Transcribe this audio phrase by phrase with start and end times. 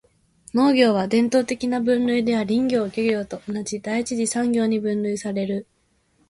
[0.55, 5.67] 農業は、伝統的な分類では林業・漁業と同じ第一次産業に分類される。